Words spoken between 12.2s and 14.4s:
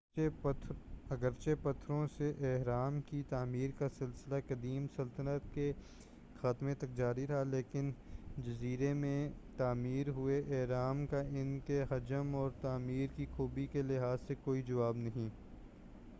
اور تعمیر کی خوبی کے لحاظ سے